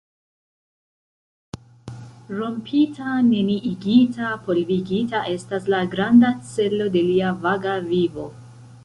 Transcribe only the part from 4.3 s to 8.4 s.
polvigita estas la granda celo de lia vaga vivo.